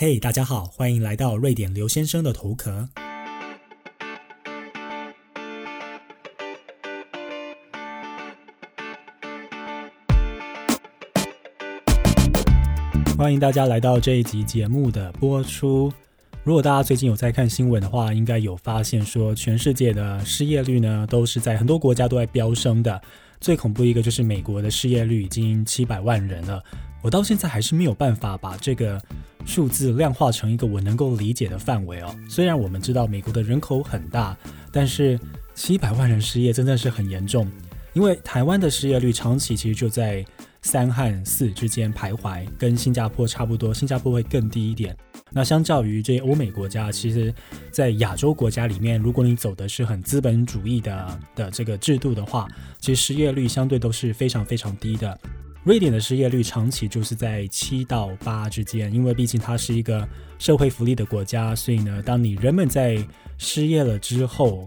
[0.00, 2.88] 嘿，大家好，欢迎来到瑞典刘先生的头壳。
[13.18, 15.92] 欢迎大家来到这一集节目的播出。
[16.48, 22.98] 如果大家最近有在看新闻的话，应该有发现说，全世界的失业率呢，都是在很多国家都在飙升的。
[23.38, 26.64] 最恐怖一个就是美国的失业率已经七百万人了。
[27.02, 28.98] 我到现在还是没有办法把这个
[29.44, 32.16] 数字量化成一个我能够理解的范围哦。
[32.30, 34.34] 虽然我们知道美国的人口很大，
[34.72, 35.20] 但是
[35.54, 37.46] 七百万人失业真的是很严重。
[37.92, 40.24] 因为台湾的失业率长期其实就在
[40.62, 44.96] 三和四之间徘徊，跟新加坡差不多，新加坡会更低一点。
[45.30, 47.32] 那相较于这些欧美国家，其实，
[47.70, 55.18] 在亚洲国家里面，如果你走的是很资本主义的的这个制度的话，其实失业率相对都是非常非常低的。
[55.64, 62.98] 瑞典的失业率长期就是在七到八之间，因为毕竟它是一个社会福利的国家，所以呢，当你人们在
[63.36, 64.66] 失业了之后，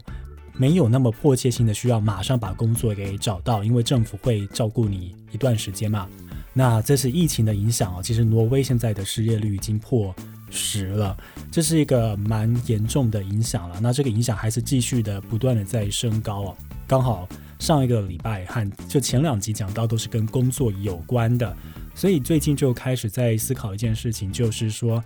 [0.54, 6.08] 没有那么迫切性的需要马上把工作给找到，因为政府会照顾你一段时间嘛。
[6.54, 10.14] 那这是疫情的影响啊，其实挪威现在的失业率已经破
[10.50, 11.18] 十了，
[11.52, 13.80] 这是一个蛮严重的影响了。
[13.82, 16.58] 那这个影响还是继续的不断的在升高哦，
[16.88, 17.28] 刚好。
[17.60, 21.56] 上一个礼拜和就前两集讲到都是跟工作有关的，
[21.94, 25.04] 所以最近就开始在思考一件事情，就是说，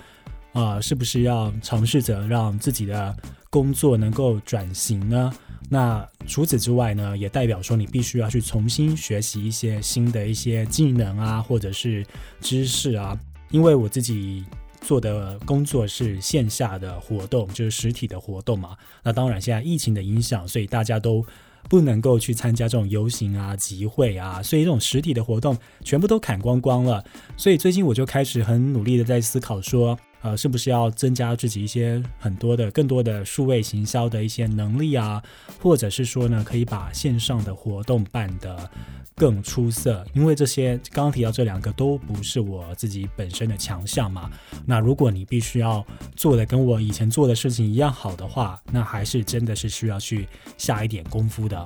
[0.53, 3.13] 啊，是不是要尝试着让自己的
[3.49, 5.33] 工作能够转型呢？
[5.69, 12.05] 那除此之外呢，也代表说你必须要去重新学习一些新的一些技能啊，或者是
[12.41, 13.17] 知识啊。
[13.52, 14.44] 因为我自己
[14.81, 18.75] 做的工作是线下的活动，就是实体的活动嘛。
[19.03, 21.25] 那当然现在疫情的影响，所以大家都。
[21.67, 27.03] 不能够去参加这种游行啊、集会啊，所以这种实体的活动全部都砍光光了。
[27.35, 35.21] 所以最近我就开始很努力的在思考说，呃，是不是要增加自己一些很多的、更多的数位行销的一些能力啊，
[35.61, 38.69] 或者是说呢，可以把线上的活动办得。
[39.17, 44.29] 更出色，因为这些刚刚提到这两个都不是我自己本身的强项嘛。
[44.66, 45.85] 那如果你必须要
[46.17, 50.27] 做的跟我以前做的事情一样好的话，那还是真的是需要去
[50.57, 51.66] 下一点功夫的。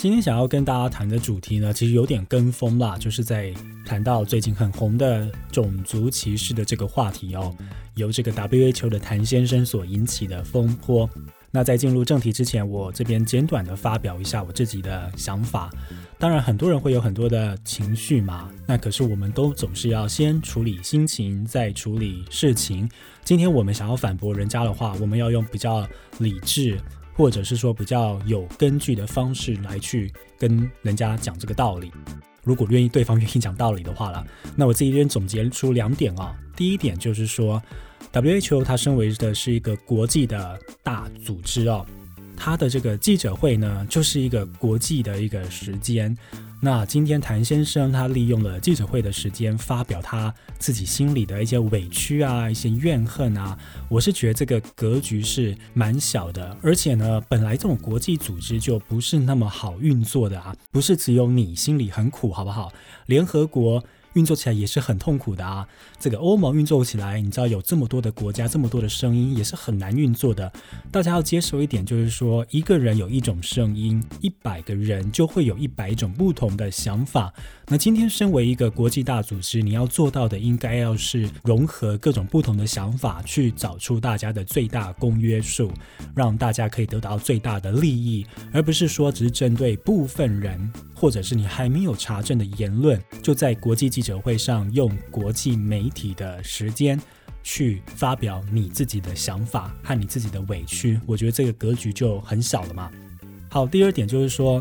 [0.00, 3.52] 今天想要跟大家谈的主题呢，其实有点跟风啦，就是在
[3.84, 7.54] 谈到最近很红的种族歧视的这个话题哦，
[7.96, 11.06] 由这个 WHO 的谭先生所引起的风波。
[11.50, 15.68] 那在进入正题之前，我这边简短的发表一下我自己的想法。
[16.18, 18.50] 当然，很多人会有很多的情绪嘛。
[18.66, 22.88] 那可是我们都总是要先处理心情，再处理事情。
[23.22, 25.86] 今天我们想要反驳人家的话，我们要用比较
[26.20, 26.80] 理智，
[27.20, 31.92] 或者是说比较有根据的方式来去跟人家讲这个道理。
[32.42, 34.26] 如果愿意对方愿意讲道理的话了，
[34.56, 36.34] 那我自己这边总结出两点啊。
[36.56, 37.62] 第一点就是说
[38.10, 41.84] ，WHO 它身为的是一个国际的大组织哦。
[42.38, 46.16] 它的这个记者会呢，就是一个国际的一个时间。
[46.62, 53.58] 那今天谭先生他利用了记者会的时间，发表他自己心里的一些委屈啊，一些怨恨啊。
[53.88, 62.70] 我是觉得这个格局是蛮小的，而且呢，本来这种国际组织就不是那么好运作的啊，不是只有你心里很苦，好不好？
[63.06, 63.82] 联合国。
[64.14, 65.66] 运作起来也是很痛苦的啊！
[65.98, 70.52] 这个欧盟运作起来，你知道有这么多的国家，这么多的声音，也是很难运作的。
[70.90, 77.32] 大家要接受一点，就是说，一个人有一种声音，一百个人就会有一百种不同的想法。
[77.72, 85.70] 那今天身为一个国际大组织，你要做到的，应该要是融合各种不同的想法，去找出大家的最大公约数，
[86.12, 97.00] 让大家可以得到最大的利益，而不是说只是针对部分人，或者是你还没有查证的言论，就在国际记者会上用国际媒体的时间
[97.44, 100.98] 去发表你自己的想法和你自己的委屈。
[101.06, 102.90] 我觉得这个格局就很小了嘛。
[103.48, 104.60] 好，第二点就是说。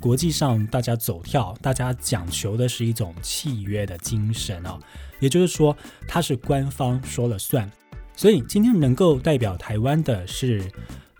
[0.00, 4.78] 国际上，大家走跳，大家讲求的是一种契约的精神哦，
[5.20, 5.76] 也就是说，
[6.08, 7.70] 它是官方说了算。
[8.16, 10.64] 所以今天能够代表台湾的是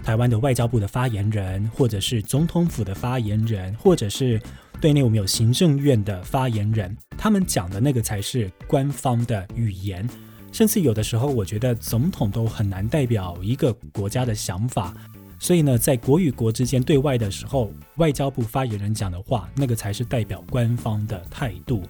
[0.02, 4.40] 台湾的外交部的发言人，或者是总统府的发言人，或者是
[4.80, 10.08] 对内我们有行政院的发言人，他们讲的那个才是官方的语言。
[10.52, 14.92] 甚至有的时候，我觉得总统都很难代表一个国家的想法。
[15.40, 21.82] 所以呢，在国与国之间对外的时候，外交部发言人讲的话，那个才是代表官方的态度。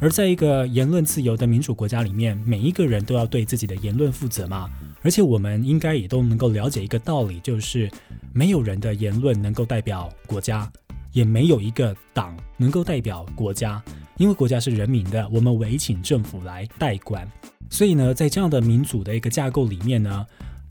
[0.00, 4.70] 而在一个言论自由的民主国家里面，每一个人都要对自己的言论负责嘛。
[5.02, 7.90] 而且我们应该也都能够了解一个道理，就是
[8.32, 10.70] 没有人的言论能够代表国家，
[11.12, 13.82] 也没有一个党能够代表国家。
[14.16, 17.30] 因为国家是人民的，我们委请政府来代管。
[17.68, 20.24] 所以呢，在这样的民主的一个架构里面呢，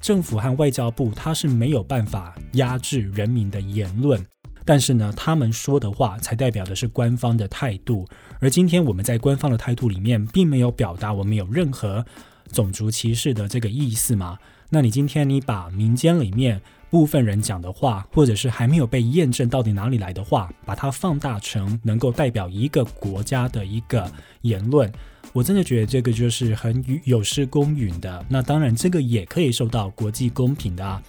[0.04, 4.22] 政府和外交部他是没有办法压制人民的言论。
[4.66, 8.06] 但是呢，他们说的话才代表的是官方的态度。
[8.42, 12.06] 而今天我们在官方的态度里面，并没有表达我们有任何
[12.52, 14.38] 种族歧视的这个意思嘛？
[14.70, 16.62] 那你今天你把民间里面
[16.94, 24.08] 部分人讲的话，或者是还没有被验证到底哪里来的话，把它放大成能够代表一个国家的一个
[24.42, 24.92] 言论，
[25.34, 28.24] 我真的觉得这个就是很有失公允的。
[28.30, 31.02] 那当然，这个也可以受到国际公平的啊。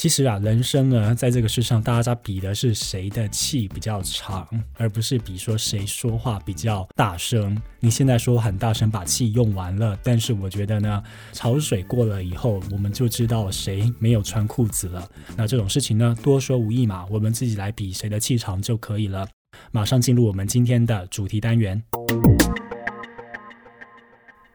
[0.00, 4.48] 其实啊，人生呢，在这个世上，大家比的是谁的气比较长，
[4.78, 7.54] 而不是比说谁说话比较大声。
[7.80, 11.02] 你现在说很大声，把气用完了，但是我觉得呢，
[11.34, 15.06] 潮水过了以后，我们就知道谁没有穿裤子了。
[15.36, 19.28] 那这种事情呢，多说无益嘛，我们自己来比谁的气长就可以了。
[19.70, 21.82] 马上进入我们今天的主题单元。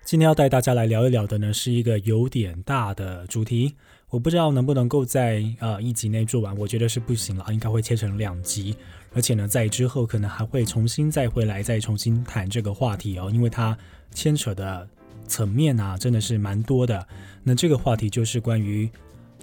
[0.03, 3.75] 今天要带大家来聊一聊的呢，是一个有点大的主题。
[4.15, 8.73] 我不知道能不能够在呃一集内做完，我觉得是不行了，应该会切成两集，
[9.13, 13.77] 而且呢，在之后可能还会重新再回来再重新谈这个话题哦，因为它
[14.11, 14.87] 牵扯的
[15.27, 17.05] 层面啊真的是蛮多的。
[17.43, 18.89] 那这个话题就是关于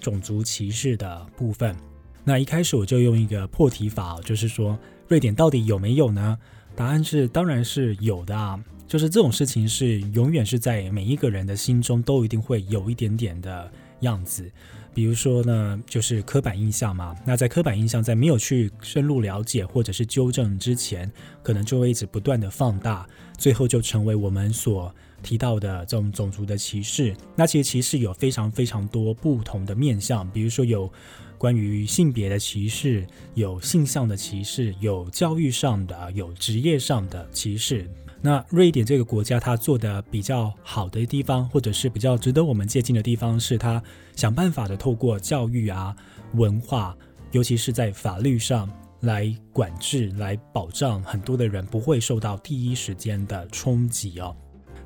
[0.00, 1.76] 种族歧视的部分。
[2.24, 6.38] 那一开始我就用一个破题法，就是说瑞典到底有没有呢？
[6.74, 8.58] 答案是当然是有的啊，
[8.88, 13.70] 就是这种事情是永远是在每一个人的心中都一定会有一点点的。
[14.02, 14.48] 样子，
[14.94, 17.16] 比如说呢，就是刻板印象嘛。
[17.24, 21.10] 那在刻板印象在没有去深入了解或者是纠正之前，
[21.42, 23.06] 可能就会一直不断的放大，
[23.36, 27.14] 最后就成为我们所提到的这种种族的歧视。
[27.34, 30.92] 那其实歧视有非常非常多不同的面向，比如说有
[31.38, 37.88] 关于性别的歧视，有性向的歧视，有教育上的，有职业上的歧视。
[38.24, 43.82] 那瑞典这个国家，它做的比较好的地方，或者是比较值得我们借鉴的地方，是它
[44.14, 45.94] 想办法的透过教育啊、
[46.34, 46.96] 文化，
[47.32, 48.70] 尤其是在法律上
[49.00, 54.36] 来管制、来保障很多的人不会受到第一时间的冲击哦。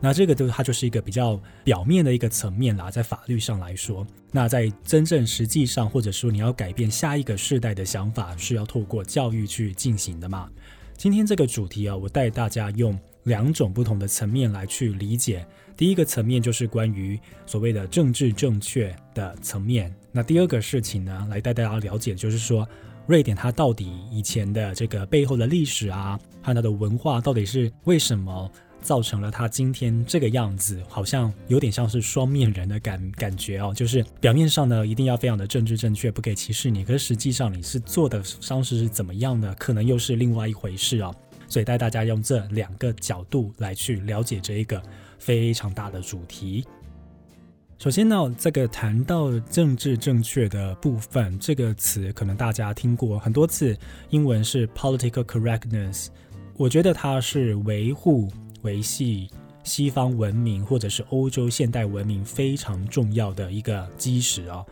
[0.00, 10.48] 那这个就它就是一个比较表面的一个层面啦，在法律上来说，那在真正实际上，或者说你要改变下一个世代的想法，是要透过教育去进行的嘛？
[10.96, 12.98] 今天这个主题啊，我带大家用。
[13.26, 15.44] 两种不同的层面来去理解，
[15.76, 19.94] 第一个层面就是关于所谓的政治正确的层面。
[20.12, 22.66] 那第二个事情呢，来带大家了解，就是说
[23.06, 28.48] 瑞典它到底以前的这个背后的历史啊，和它的文化到底是为什么
[28.80, 33.72] 造成了它今天这个样子，好像有点像是双面人的感感觉哦。
[33.74, 41.12] 就是表面上呢，一定要非常的政治正确，不给歧视你，可是实际上你是做的方式是怎么样的，可能又是另外一回事啊。
[41.48, 44.82] 所以带大家用这两个角度来去了解这一个
[45.18, 46.64] 非常大的主题。
[47.78, 53.76] 首先呢，这个谈到政治正确的部分，这个词可能大家听过很多次，
[54.08, 56.06] 英文是 political correctness。
[56.56, 58.30] 我觉得它是维护、
[58.62, 59.28] 维系
[59.62, 64.64] 西方文明或者是欧洲现代文明非常重要的一个基石啊。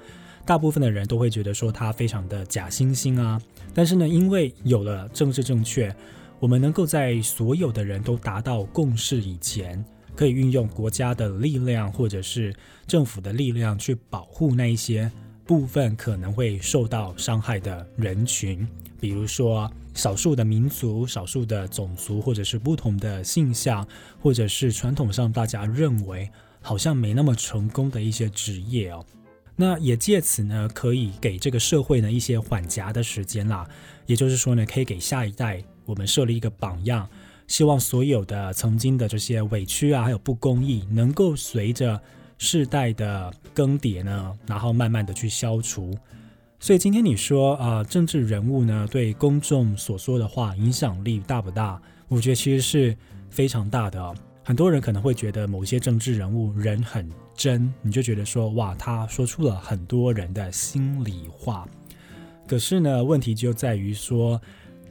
[0.46, 3.38] 大部分的人都会觉得说它非常的假惺惺啊，
[3.74, 5.94] 但是呢，因为有了政治正确。
[6.40, 9.82] 我们能够在所有的人都达到共识以前，
[10.14, 12.54] 可以运用国家的力量或者是
[12.86, 15.10] 政府的力量去保护那一些
[15.46, 18.66] 部分可能会受到伤害的人群，
[19.00, 23.86] 比如说少数的民族、少数的种族，或者是不同的性向，
[24.20, 26.30] 或者是传统上大家认为
[26.60, 29.04] 好像没那么成功的一些职业哦。
[29.56, 33.66] 那也借此呢，可以给这个社会呢一些缓夹的时间啦。
[34.04, 35.62] 也就是说呢，可以给下一代。
[35.86, 37.08] 我们设立一个榜样，
[37.46, 42.00] 希望所有的曾经的这些委屈啊，还有不公义，能够随着
[42.38, 45.96] 世代的更迭呢，然后慢慢的去消除。
[46.58, 51.80] 所以今天你说啊，政治人物呢对公众所说的话影响力大不大？
[52.08, 52.96] 我觉得其实是
[53.28, 54.14] 非常大的。
[54.42, 61.68] 很多人可能会觉得某些政治人物人很真，你就觉得说哇，他说出了很多人的心里话。
[62.46, 64.40] 可是呢，问题就在于说。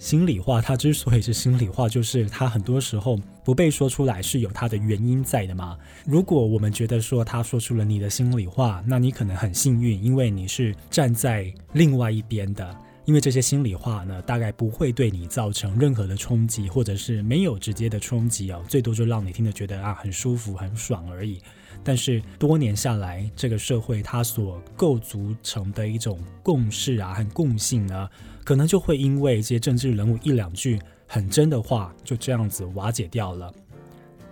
[0.03, 5.77] 心里话，它之所以是心里话，就是它很多时候不被说出来是有它的原因在的嘛。
[6.05, 12.77] 如果我们觉得说他说出了你的心里话，那你可能很幸运，因为你是站在另外一边的。
[13.05, 21.41] 因为这些心里话呢，大概不会对你造成任何的冲击，或者是没有直接的冲击哦，最多就让你听得觉得啊很舒服、很爽而已。
[21.81, 28.09] 但是多年下来，这个社会它所构筑成的一种共识啊和共性呢？
[28.43, 33.53] 可能就会因为这些政治人物一两句很真的话就这样子瓦解掉了。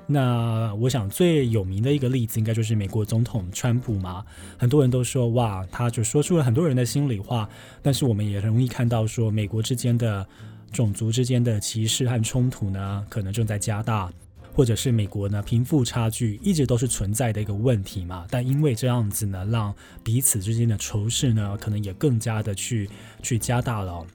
[0.07, 4.25] 那我想最有名的一个例子，应该就是美国总统川普嘛。
[4.57, 7.47] 很多人都说哇，他就说出了很多人的心里话。
[7.81, 10.27] 但是我们也容易看到说，美国之间的
[10.71, 14.11] 种族之间的歧视和冲突呢，可能正在加大，
[14.53, 18.25] 或者是美国呢贫富差距一直都是存在的一个问题嘛。
[18.29, 22.89] 但因为这样子呢，让彼此之间的仇视呢，可能也更加的去
[23.22, 24.05] 去加大了。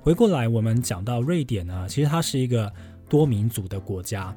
[0.00, 2.72] 回过来，我们讲到瑞典呢，其实它是一个
[3.08, 4.34] 多民族的国家。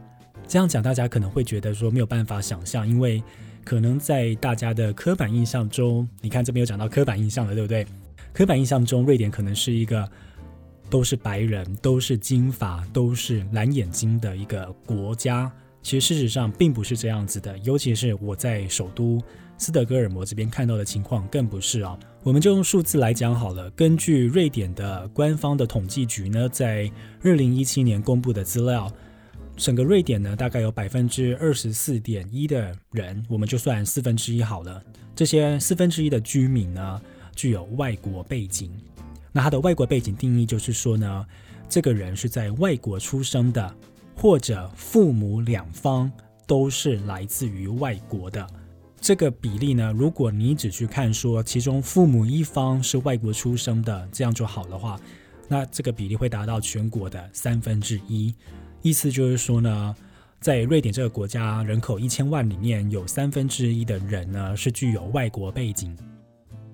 [0.48, 3.22] 这样讲，大家可能会觉得说没有办法想象，因为
[3.64, 7.86] 可能在大家的刻板印象中，你看这边有讲到刻板印象了，对不对？
[8.34, 10.10] 刻板印象中，瑞典可能是一个
[10.90, 15.52] 都是白人、都是金发、都是蓝眼睛的一个国家。
[15.82, 19.22] 其实事实上并不是这样子的，尤其是我在首都
[19.58, 21.98] 斯德哥尔摩这边看到的情况更不是啊。
[22.22, 26.92] 我们就用数字来讲好了，根据瑞典的官方的统计局呢，在
[27.24, 28.92] 二零一七年公布的资料。
[29.56, 34.82] 整个瑞典呢，大概有百分之二十四点一的人，我们就算四分之一好了。
[35.14, 37.02] 这些四分之一的居民呢，
[37.36, 38.72] 具有外国背景。
[39.32, 41.26] 那他的外国背景定义就是说呢，
[41.68, 43.76] 这个人是在外国出生的，
[44.16, 46.12] 或者父母两方
[46.48, 48.46] 都是来自于外国的。
[49.02, 55.00] 这个比例呢，如果你只去看说其中父母一方是外国出生的，这样就好的话，
[55.48, 58.34] 那这个比例会达到全国的三分之一。
[58.82, 59.96] 意思就是说呢，
[60.42, 65.96] 在瑞典这个国家，人口一千万里面有三分之一的人呢是具有外国背景。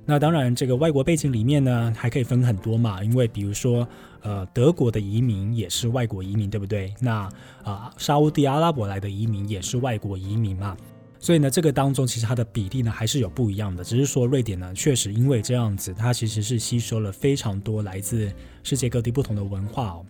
[0.07, 3.87] 那当然，这个外国背景里面呢还可以分很多嘛，因为比如说，
[4.21, 6.93] 呃，德国的移民也是外国移民，对不对？
[6.99, 7.27] 那
[7.63, 10.77] 啊，沙地阿拉伯来的移民也是外国移民嘛。
[11.17, 18.31] 所以呢，这个当中其实它的比例呢还是有不一样的，只是说瑞典呢确实因为这样子，它其实是吸收了非常多来自
[18.61, 20.05] 世界各地不同的文化哦。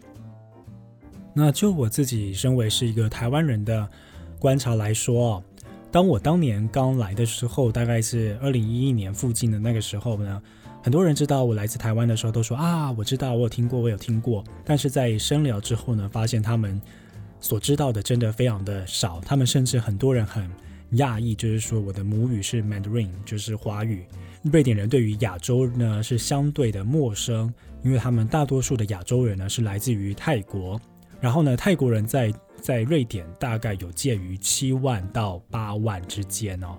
[1.33, 3.87] 那就我自己身为是一个台湾人的
[4.39, 5.41] 观察来说，
[5.95, 10.41] 当我当年刚来的时候，大概是二零一一年附近的那个时候呢，
[10.83, 14.43] 很多人知道我来自台湾的时候，都说啊，我知道，我有听过，我有听过。
[14.65, 16.81] 但是在深聊之后呢，发现他们
[17.39, 20.51] 所知道的真的非常的少，他们甚至很多人很
[20.95, 24.03] 讶异，就是说我的母语是 Mandarin，就是华语。
[24.41, 27.53] 瑞典人对于亚洲呢是相对的陌生，
[27.85, 30.77] 因为他们大多数的亚洲人呢是来自于泰国。
[31.21, 32.33] 然后呢，泰国人在
[32.65, 36.75] 在瑞典大概有介于七万到八万之间哦，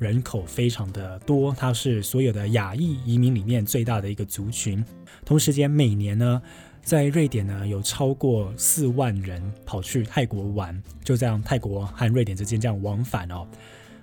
[0.00, 4.84] 人口非常的多，它是所有的亚裔移民里面最大的一个族群。
[5.24, 6.42] 同时间，每年呢，
[6.82, 13.46] 在瑞典呢有超过四万人跑去泰国玩，就这样泰国和瑞典之间这样往返哦。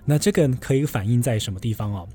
[0.06, 2.08] 那这个可以反映在什么地方哦？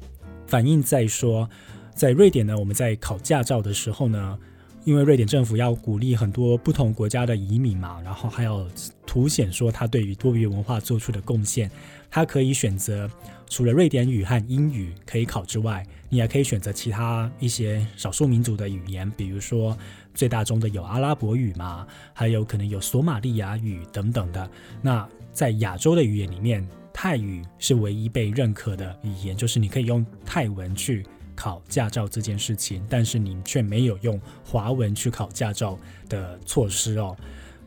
[0.48, 1.48] 反映在说，
[1.94, 4.40] 在瑞典呢，我们在考驾照的时候呢。
[4.84, 8.68] 因为瑞典政府要鼓励很多不同国家的移民嘛，然后还要
[9.06, 11.70] 凸显说他对于多元文化做出的贡献，
[12.10, 13.10] 他可以选择
[13.48, 19.78] 除了瑞典语和英语可以考之外，你也可以选择其他一些少数民族的语言，比如说
[20.14, 24.50] 最大宗的有阿拉伯语嘛，还有可能有索马利亚语等等的。
[24.82, 31.06] 那在亚洲的语言里面，泰语是唯一被认可的语言，就是你可以用泰文去。
[31.42, 35.76] 考驾照这件事情，但是你却没有用华文去考驾照
[36.08, 37.18] 的措施哦。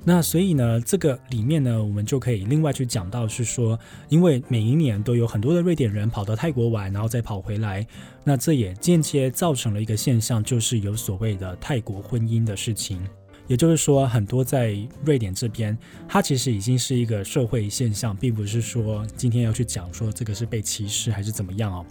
[0.04, 3.76] 那所以呢，这个里面呢，我们就可以另外去讲到，是说，
[4.08, 7.84] 因为每一年都有很多的瑞典人跑到泰国玩，然后再跑回来，
[8.22, 13.02] 那这也间接造成了一个现象，就是有所谓的泰国婚姻的事情。
[13.46, 15.76] 也就是说，很多在瑞典这边，
[16.08, 21.84] 它其实已经是一个社会现象，并不是说今天要去讲说这个是被歧视还是怎么样哦。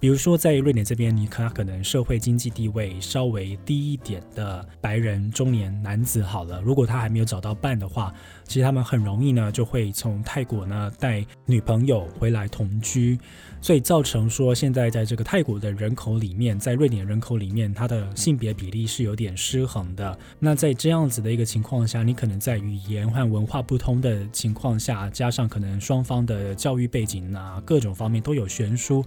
[0.00, 8.10] 比如说，在瑞典这边，你他可能社会经济地位稍微低一点的白人中年男子，好了，如果他还没有找到伴的话，
[8.44, 13.18] 其实他们很容易呢，就会从泰国呢带女朋友回来同居，
[13.60, 20.18] 所以造成说现在在这个泰国的人口里面，在瑞典人口里面，它的性别比例是有点失衡的。
[20.38, 29.04] 那在这样子的一个情况下，你可能在语言和文化不通的情况下，加上可能双方的教育背景啊，各种方面都有悬殊。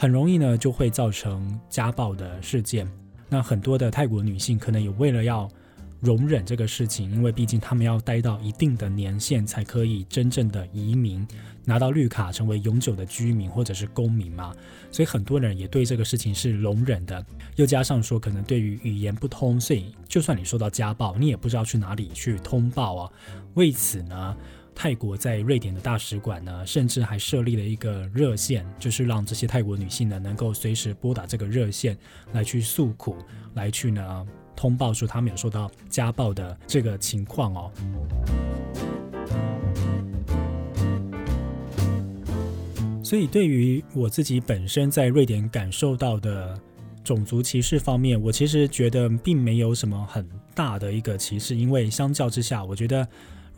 [0.00, 2.88] 很容易呢，就会造成家暴的事件。
[3.28, 5.48] 那很多的泰国女性可能也为了要
[5.98, 11.26] 容忍这个事情，因为毕竟她们要待到一定的年限才可以真正的移民，
[11.64, 14.54] 拿到绿卡成为永久的居民或者是公民嘛。
[14.92, 17.26] 所以很多人也对这个事情是容忍的。
[17.56, 23.12] 又加上说，可能对于语言不通，所以就算你受到家暴，你也不知道去哪里去通报啊。
[23.54, 24.36] 为此呢。
[24.80, 31.98] 泰国在瑞典的大使馆呢，甚至还设立了一个热线，就是让这些泰国女性呢，能够随时拨打这个热线
[32.32, 33.16] 来去诉苦，
[33.54, 37.72] 来去呢通报说他们有受到家暴的这个情况哦。
[43.02, 46.56] 所以，对于我自己本身在瑞典感受到的
[47.02, 53.08] 种族歧视方面，我其实觉得并没有什么很大的一个歧视，因为相较之下，我觉得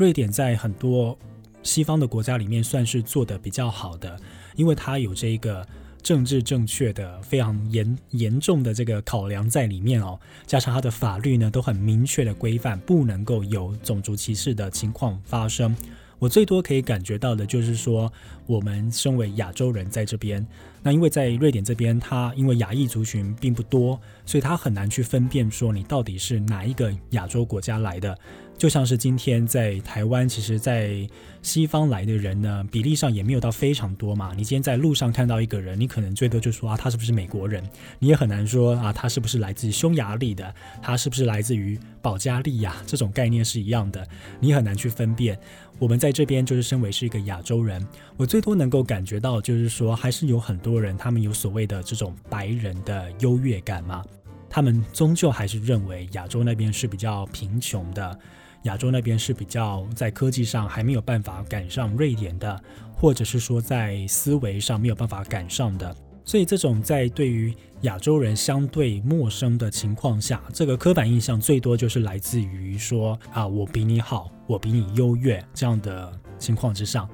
[0.01, 1.15] 瑞典在很多
[1.63, 4.19] 西方的国家里面算是做的比较好的，
[4.57, 5.65] 因为它有这个。
[6.03, 15.77] 政治正确的非常严严重的这个考量在里面哦，加上它的法律呢都很明确的规范，不能够有种族歧视的情况发生。
[16.19, 18.11] 我最多可以感觉到的就是说，
[18.47, 20.45] 我们身为亚洲人在这边，
[20.83, 28.19] 那因为在瑞典这边，它因为亚裔族群并不多，所以它很难去分辨说你到底是哪一个亚洲国家来的。
[28.61, 31.09] 就像是今天在台湾，其实，在
[31.41, 34.35] 西方来的人呢，比例上也没有到非常多嘛。
[34.37, 37.65] 你今天在路上看到一个人，你可能最多就说啊，他是不是美国人？
[37.99, 40.55] 你也很难说啊，他是不是来自匈牙利的？
[40.83, 42.77] 他是不是来自于保加利亚？
[42.87, 44.07] 这种概念是一样的，
[44.41, 45.39] 你很难去分辨。
[45.79, 47.83] 我们在这边就是身为是一个亚洲人，
[48.19, 54.05] 我最多能够感觉到就是说，还是有很多人他们有所谓的这种白人的优越感嘛。
[54.51, 58.21] 他们终究还是认为亚洲那边是比较贫穷的。
[58.65, 62.63] 亚洲那边是比较在科技上还没有办法赶上瑞典的，
[62.95, 77.09] 或者是说在思维上没有办法赶上的，所以这种在对于亚洲人相对陌生的情况下，这个刻板印象最多就是来自于说啊，我比你好，我比你优越这样的情况之上。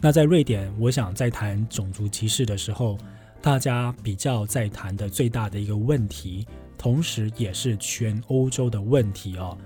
[0.00, 2.98] 那在瑞典，我想在谈种族歧视的时候，
[3.40, 6.44] 大家比较在谈的最大的一个问题，
[6.76, 9.56] 同时也是全欧洲的问题哦。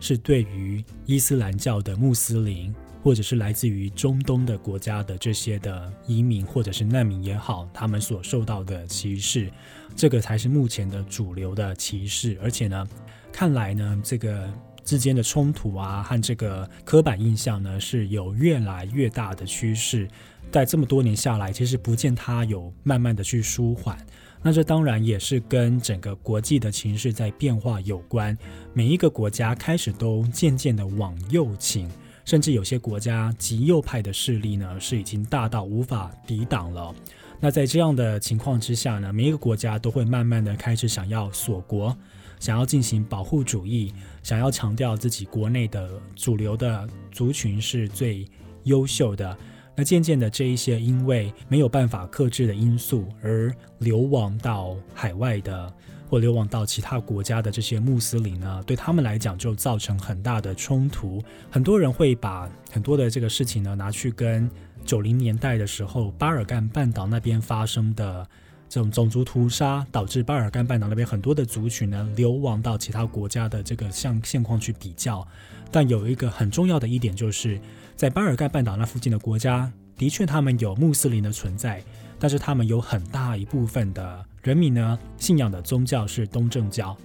[0.00, 9.50] 是对于伊斯兰教的穆斯林，或者是来自于中东的国家的这些的移民或者是难民也好，他们所受到的歧视，
[9.94, 12.38] 这个才是目前的主流的歧视。
[12.42, 12.86] 而且呢，
[13.32, 14.48] 看来呢，这个
[14.84, 20.08] 之间的冲突啊和这个刻板印象呢，是有越来越大的趋势。
[20.54, 23.98] 在这么多年下来，其实不见它有慢慢的去舒缓。
[24.40, 28.38] 那这当然也是跟整个国际的情势在变化有关，
[28.72, 31.90] 每一个国家开始都渐渐的往右倾，
[32.24, 36.94] 甚至有些国家极右派的势力呢是已经大到无法抵挡了。
[37.40, 41.98] 那在这样的情况之下呢，每一个国家都会慢慢的开始想要锁国，
[42.38, 48.24] 想要进行保护主义，想要强调自己国内的主流的族群是最
[48.62, 49.36] 优秀的。
[49.76, 55.72] 那渐渐的，这一些因为没有办法克制的因素而流亡到海外的，
[56.08, 61.20] 或流亡到其他国家的这些穆斯林呢，对他们来讲就造成很大的冲突。
[61.50, 64.48] 很多人会把很多的这个事情呢拿去跟
[64.84, 68.24] 九零年代的时候巴尔干半岛那边发生的
[68.68, 75.26] 这种种族屠杀，导致巴尔干半岛那边很多的族群呢流亡到其他国家的这个像现况去比较。
[75.72, 77.60] 但有一个很重要的一点就是。
[77.96, 81.82] 在巴尔干半岛那附近的国家，的确他们有穆斯林的存在，
[82.18, 86.96] 但是他们有很大一部分的人民呢，信仰的宗教是东正教。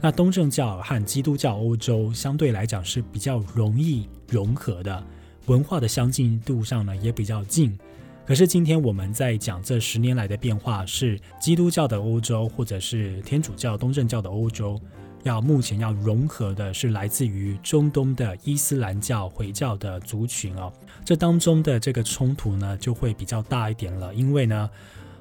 [0.00, 5.04] 那东正教和基督教欧洲相对来讲是比较容易融合的，
[5.44, 7.78] 文化的相近度上呢也比较近。
[8.26, 14.80] 可是今天我们在讲这十年来的变化，是基督教的欧洲，或者是天主教东正教的欧洲。
[15.22, 20.72] 要目前要融合的是来自于中东的伊斯兰教回教的族群哦，
[21.04, 24.70] 这当中的这个冲突呢就会比较大一点了，因为呢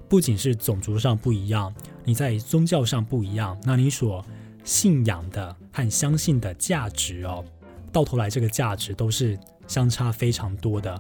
[0.08, 1.74] 不仅是种族上不一样，
[2.06, 4.26] 你在宗教上不一样，那你所
[4.64, 7.44] 信仰的和相信的价值哦，
[7.92, 11.00] 到头来这个价值都是相差非常多的。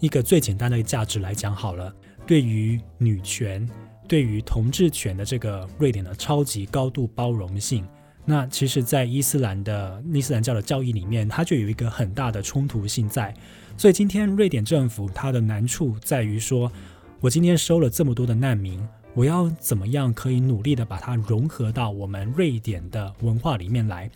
[0.00, 1.90] 一个最简单的价值来讲好了，
[2.26, 3.66] 对于女权、
[4.06, 7.86] 对于同志权的这个瑞典的超级高度包容性。
[8.26, 13.34] 那其实，在伊斯兰的伊斯兰教的教义里面，它就有一个很大的冲突性在。
[13.76, 16.72] 所以今天瑞典政府它的难处在于说，
[17.20, 18.80] 我今天收了这么多的难民，
[19.12, 24.10] 我要怎么样可以努力的把它融合到我们瑞典的文化里面来？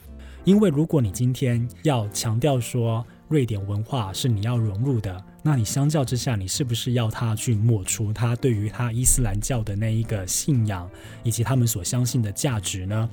[0.45, 10.89] 因为如果你今天要强调说瑞典文化是你要融入的，那你相较之下，你是不是要他去抹除他对于他伊斯兰教的那一个信仰
[11.23, 13.11] 以及他们所相信的价值呢？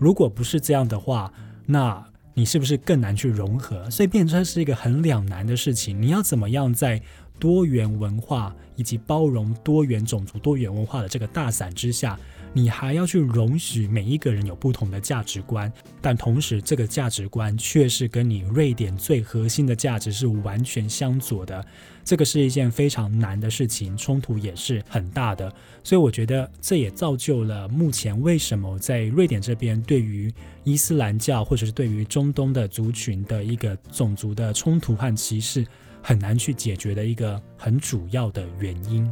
[0.00, 1.32] 如果不是这样的话，
[1.66, 3.88] 那你是不是更难去融合？
[3.90, 6.00] 所以变成是一个很两难的事情。
[6.00, 7.00] 你要怎么样在
[7.38, 12.18] 多元文化以及包容多元种族、多元文化的这个大伞之下。
[12.52, 21.64] 你还要去容许每一个人有不同的价值观，但同时这个价值观却是跟你瑞典最核心的价值是完全相左的。
[22.04, 25.52] 这个是一件非常难的事情，冲突也是很大的。
[25.82, 30.32] 所以我觉得这也造就了目前为什么在瑞典这边对于
[30.64, 35.66] 伊斯兰教或者是对于中东的族群的一个种族的冲突和歧视
[36.02, 39.10] 很难去解决的一个很主要的原因。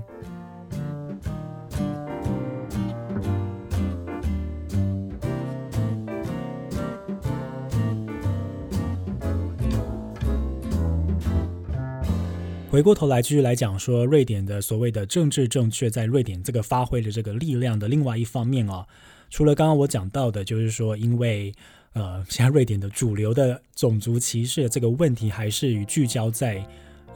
[12.79, 18.87] 回过头来继续来讲说，瑞典的所谓的政治正确，在瑞典这个发挥的这个力量的另外一方面啊，
[19.31, 21.53] 除了刚刚我讲到的，就是说，因为
[21.95, 26.65] 呃，现在瑞典的主流的种族歧视这个问题，还是与聚焦在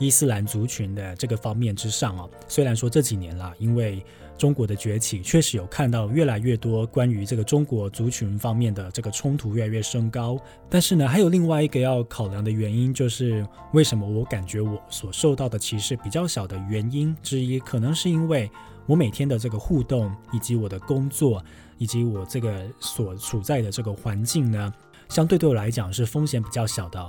[0.00, 2.28] 伊斯兰族群的这个方面之上啊。
[2.48, 4.04] 虽然说这几年啦，因为
[4.38, 10.36] 中国的崛起确实有看到越来越多关于这个中国族群方面的这个冲突越来越升高，
[10.68, 18.50] 但是呢，还有另外一个要考量的原因，就是为什么我感觉我所受到的歧视比较小的原因之一，可能是因为
[18.86, 21.44] 我每天的这个互动，以及我的工作，
[21.78, 24.74] 以及我这个所处在的这个环境呢，
[25.08, 27.08] 相对对我来讲是风险比较小的。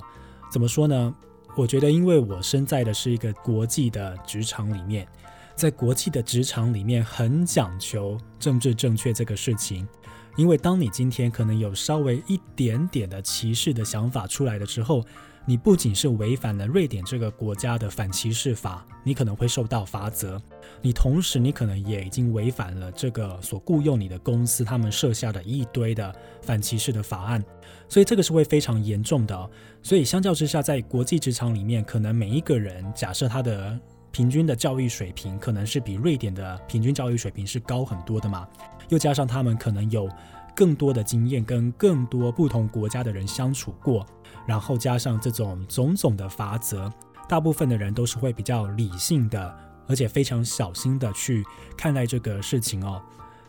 [0.52, 1.16] 怎么说呢？
[1.56, 5.08] 我觉得，因为我身在的是一个国际的职场里面。
[5.56, 9.88] 在国际的职场里面，很讲求政治正确这个事情，
[10.36, 15.04] 因为当你今天可能有稍微一点点的歧视的想法出来的时候，
[15.46, 20.42] 你不仅是违反了瑞典这个国家的反歧视法，你可能会受到罚则，
[20.82, 27.44] 你同时你可能也已经违反了这个所雇佣你的公司他们设下的一堆的反歧视的法案，
[27.88, 29.50] 所以这个是会非常严重的。
[29.84, 33.80] 所以相较之下，在国际职场里面，可能每一个人假设他的。
[34.14, 38.48] 平均的教育水平可能是比瑞典的平均教育水平是高很多的嘛，
[38.90, 40.08] 又加上他们可能有
[40.56, 44.06] 更多的经验跟更多不同国家的人相处过，
[44.46, 46.94] 然后加上这种种种的法则，
[47.28, 51.44] 大部分的人都是会比较理性的，而且非常小心的去
[51.76, 53.02] 看待这个事情哦。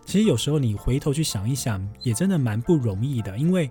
[0.06, 3.70] 其实有时候你回头去想一想，也真的蛮不容易的，因为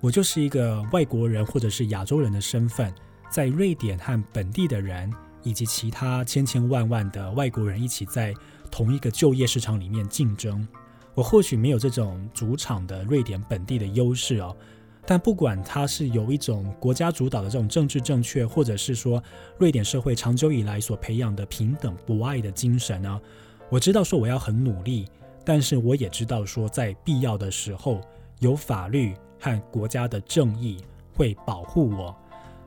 [0.00, 2.92] 我就是一个外国人或者是亚洲人的身份，
[3.30, 5.08] 在瑞典和本地的人。
[5.42, 8.34] 以及其他千千万万的外国人一起在
[8.70, 10.66] 同一个就业市场里面竞争，
[11.14, 14.56] 我或许没有这种主场的瑞典本地的优势哦，
[15.06, 19.22] 但不管它是有一种国家主导的这种政治正确，或者是说
[19.58, 23.20] 瑞典社会长久以来所培养的平等博爱的精神呢，
[23.68, 25.06] 我知道说我要很努力，
[25.44, 28.00] 但是我也知道说在必要的时候，
[28.38, 30.78] 有法律和国家的正义
[31.12, 32.16] 会保护我，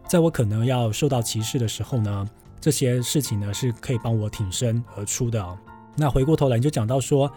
[0.08, 2.30] 在我可能要受到歧视的时候呢。
[2.66, 5.58] 这些事情呢是可以帮我挺身而出的。
[5.96, 7.32] 那回过头来，你就讲到说，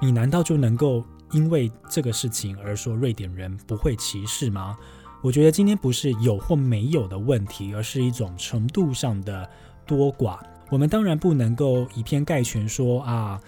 [0.00, 4.78] 你难道就能够因为这个事情而说瑞典人不会歧视吗？
[5.20, 9.46] 我觉得今天不是有或没有的问题，而是一种程度上的
[9.84, 10.38] 多寡。
[10.70, 13.38] 我们当然不能够以偏概全说啊，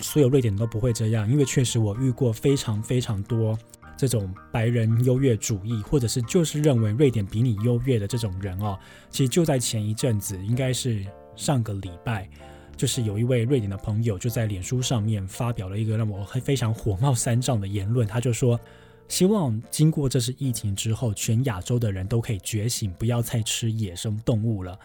[0.00, 3.58] 所有瑞典都不会这样，因为确实我遇过非常非常多。
[4.02, 8.76] 这种白人优越主义，或者是就是认为瑞典比你优越的这种人哦，
[9.10, 12.28] 其实就在前一阵子，应该是上个礼拜，
[12.76, 18.58] 就是有一位瑞典的朋友就在脸书上面发表了一个让我非常火冒三丈的言论，他就说，
[19.06, 24.76] 希望经过这次疫情之后，全亚洲的人都可以觉醒，不要再吃野生动物了。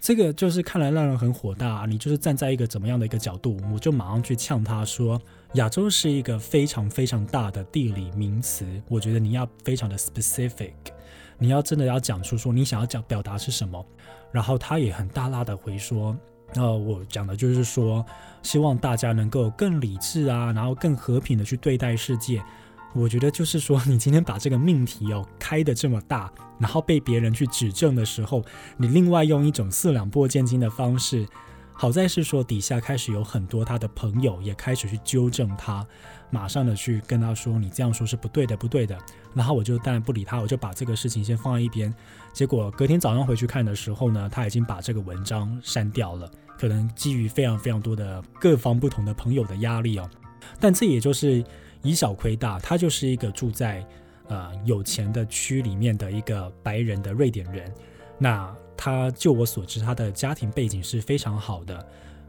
[0.00, 1.86] 这个就是看来让人很火大啊。
[1.86, 5.20] 你就是站在一个怎么样的一个角度，我就马上去呛他说。
[5.54, 10.74] 亚洲是一个非常非常大的地理名词，我觉得你要非常的 specific，
[11.38, 13.82] 你要真的要讲出说你想要讲表达是什么。
[14.32, 16.14] 然后他也很大大的回说，
[16.52, 18.04] 那我讲的就是说，
[18.42, 22.42] 希望大家能够更理智啊，然后更和平的去对待世界。
[22.94, 28.42] 我觉得就是说，你今天把这个命题哦开的这么大，然后被别人去指正的时候，
[28.76, 31.26] 你另外用一种四两拨千斤的方式。
[31.78, 35.86] 好在是说底下开始有很多他的朋友也开始去纠正他，
[36.30, 38.96] 马上的去跟他说你这样说是不对的，不对的。
[39.34, 41.94] 然后我就当然不理他，我就把这个事情先放在一边。
[42.32, 46.30] 结果隔天早上回去看的时候呢，他已经把这个文章删掉了。
[46.58, 50.08] 可能基于非常非常多的各方不同的朋友的压力哦。
[50.58, 51.44] 但这也就是
[51.86, 53.86] 以小亏大，他就是一个住在
[54.28, 57.72] 呃有钱的区里面的一个白人的瑞典人。
[58.18, 61.86] 那他就我所知，他的家庭背景是非常好的，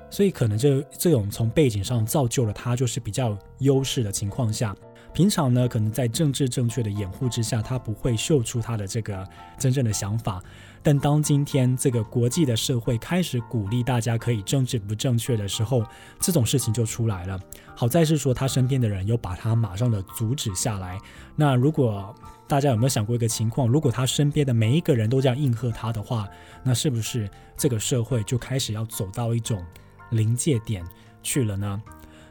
[0.10, 4.76] 所以可能这这种从背景上造就了他就是比较优势的情况下，
[5.18, 9.28] 平常呢，可能在政治正确的掩护之下，他不会秀出他的这个
[9.58, 10.40] 真正的想法。
[10.84, 15.84] 但当今天这个国际的社会开始鼓励大家可以政治不正确的时候，
[16.20, 17.40] 这种事情就出来了。
[17.76, 21.00] 好在是说他身边的人又把他马上的阻止下来。
[21.36, 22.14] 那如果
[22.48, 23.68] 大家有没有想过一个情况？
[23.68, 26.30] 如果他身边的每一个人都这样应和他的话，
[26.62, 27.28] 那是不是
[27.58, 29.66] 这个社会就开始要走到一种
[30.12, 30.86] 临界点
[31.24, 31.82] 去了呢？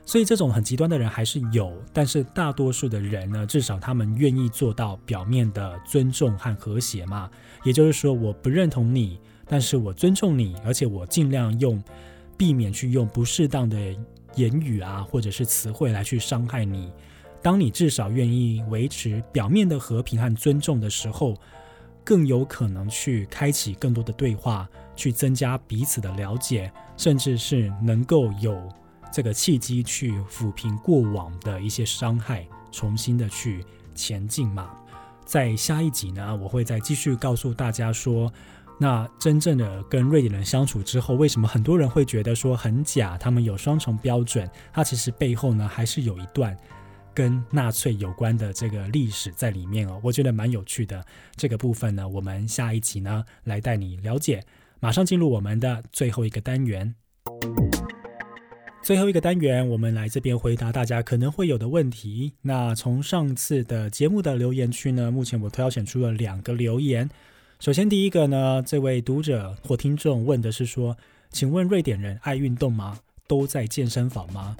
[0.06, 7.28] 所以这种很极端的人还是有，但是大多数的人呢，至少他们愿意做到表面的尊重和和谐嘛。
[7.64, 11.82] 也就是说，我不认同你，但是我尊重你，而且我尽量用
[12.36, 13.76] 避免去用不适当的
[14.36, 16.92] 言语啊，或者是词汇来去伤害你。
[17.42, 21.34] 当你至少愿意维持表面的和平和尊重的时候，
[22.04, 28.56] 更有可能去开启更多的对话，去增加彼此的了解，甚至是能够有。
[29.12, 33.64] 这个契机去抚平过往的一些伤害，重新的去
[33.94, 34.70] 前进嘛。
[35.24, 38.32] 在下一集呢，我会再继续告诉大家说，
[38.78, 43.18] 那真正的跟瑞典人相处之后，为什么很多人会觉得说很假？
[43.18, 46.56] 他们有双重标准，它其实背后呢还是有一段
[47.12, 49.98] 跟纳粹有关的这个历史在里面哦。
[50.04, 51.04] 我觉得蛮有趣的
[51.36, 54.44] 这个部分呢，我们下一集呢来带你了解。
[54.78, 56.94] 马上进入我们的最后一个单元。
[58.86, 62.34] 最后一个单元，我们来这边回答大家可能会有的问题。
[62.42, 67.10] 那从上次的节目的留言区呢，目前我挑选出了两个留言。
[67.58, 70.96] 首先第一个呢，这位读者或听众问的是说
[71.32, 73.00] ：“请问瑞典人爱运动吗？
[73.26, 74.56] 都在健身房吗？”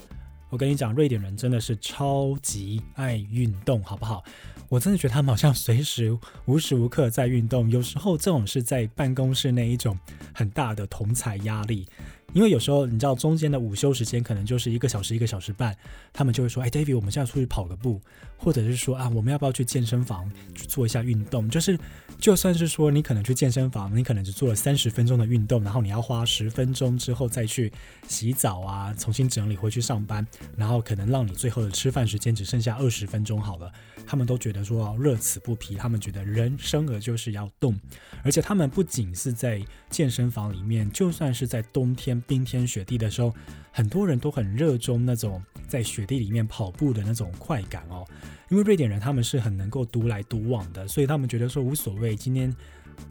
[0.51, 4.25] 我跟你讲，瑞典人真的是超级爱运动，好不好？
[4.69, 7.71] 我真的觉得他们好像随时无时无刻在运动。
[7.71, 9.97] 有时候这种是在办公室那一种
[10.35, 11.87] 很大的同才压力。
[12.33, 15.75] 因为有时候你知道中间的午休时间可能就是一个小时一个小时半，
[16.13, 18.01] 他们就会说：“哎，David，我们现在出去跑个步，
[18.37, 21.49] 或者是说啊，我们要不要去健身房去做一下运动？
[21.49, 21.79] 就是
[22.19, 27.73] 就算是说你可能去健身房，你可能只做了三十分钟的运动，然后你要花十分钟之后再去
[28.07, 33.73] 洗澡啊，重新整理回去上班，然后可能让你最后的吃饭时间只剩下二十分钟好了。
[34.07, 37.75] 他们都觉得说乐此不疲，他们觉得人生而就是要动，
[38.23, 42.16] 而且他们不仅是在健身房里面，就算是在冬天。
[42.23, 43.35] 冰天雪地的时候，
[43.73, 48.05] 很多人都很热衷那种在雪地里面跑步的那种快感哦。
[48.49, 52.15] 因为瑞典人他们是很能够独来独往的，所以他们觉得说无所谓。
[52.15, 52.55] 今天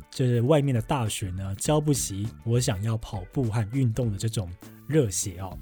[0.09, 4.49] 就是外面的大雪呢，浇不熄我想要跑步和运动的这种
[4.87, 5.57] 热血哦。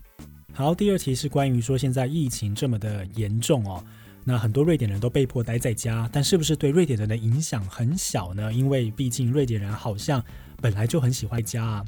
[0.54, 3.84] 好，第二题是关于说现在疫情这么的严重哦，
[4.24, 8.54] 那很多瑞典人都被迫待在家，但是不是对瑞典人的影响很小呢？
[8.54, 10.24] 因为毕竟瑞典人好像
[10.62, 11.86] 本来就很喜欢家啊。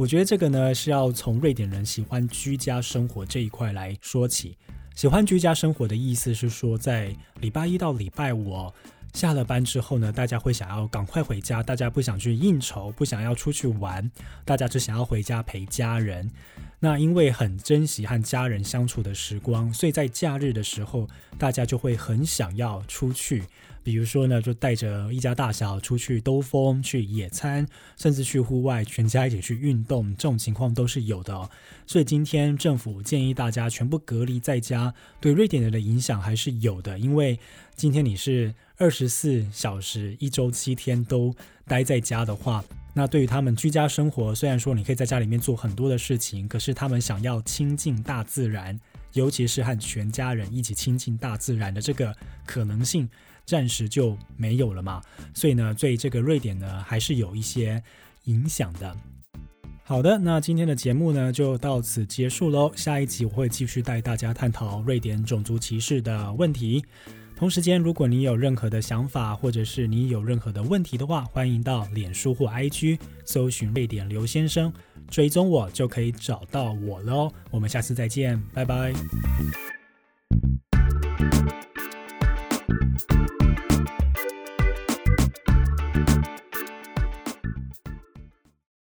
[0.00, 4.56] 我觉得这个呢是要从瑞典人喜欢居家生活这一块来说起。
[4.94, 8.72] 喜欢居家生活的意思是说，在礼拜一到礼拜五
[9.12, 14.10] 下了班之后呢，大家会想要赶快回家，大家不想去应酬，不想要出去玩，
[14.46, 16.30] 大家只想要回家陪家人。
[16.78, 23.44] 那因为很珍惜和家人相处的时光，所以在假日的时候，大家就会很想要出去。
[23.82, 27.66] 比如说呢，就带着一家大小出去兜风、去野餐，
[27.96, 31.48] 甚至去户外，全家一起去运动，这种情况都是有的。
[31.86, 36.98] 所以今天政府建议大家全部隔离在家，对瑞典人的影响还是有的。
[36.98, 37.38] 因为
[37.74, 41.34] 今天你是二十四小时、一周七天都
[41.66, 42.62] 待在家的话，
[42.92, 48.78] 那对于他们居家生活，虽然说你可以在家里面做很多的事情，可是他们想要亲近大自然，
[49.14, 52.14] 尤其是和全家人一起亲近大自然的这个
[52.44, 53.08] 可能性。
[53.50, 55.02] 暂时就没有了嘛，
[55.34, 57.82] 所以呢，对这个瑞典呢，还是有一些
[58.26, 58.96] 影响的。
[59.82, 62.70] 好的，那今天的节目呢，就到此结束喽。
[62.76, 66.84] 下一集我会继续带大家探讨瑞典种族歧视的问题。
[67.34, 74.72] 同时间，如果你有任何的想法，或者是你有任何的问题的话，欢迎到脸书或 IG 搜寻瑞典刘先生，
[75.10, 77.32] 追踪我就可以找到我喽。
[77.50, 78.92] 我们下次再见，拜拜。